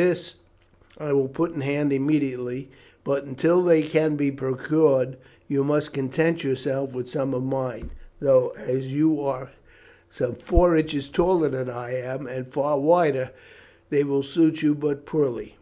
This 0.00 0.36
I 0.96 1.12
will 1.12 1.28
put 1.28 1.52
in 1.52 1.60
hand 1.60 1.92
immediately; 1.92 2.70
but, 3.04 3.24
until 3.24 3.62
they 3.62 3.82
can 3.82 4.16
be 4.16 4.30
procured, 4.32 5.18
you 5.46 5.62
must 5.62 5.92
content 5.92 6.42
yourself 6.42 6.94
with 6.94 7.06
some 7.10 7.34
of 7.34 7.42
mine, 7.42 7.90
though, 8.18 8.54
as 8.56 8.90
you 8.94 9.20
are 9.20 9.50
some 10.08 10.36
four 10.36 10.74
inches 10.74 11.10
taller 11.10 11.50
than 11.50 11.68
I 11.68 11.94
am 11.96 12.26
and 12.26 12.46
far 12.48 12.80
wider, 12.80 13.32
they 13.90 14.02
will 14.02 14.22
suit 14.22 14.62
you 14.62 14.74
but 14.74 15.04
poorly. 15.04 15.56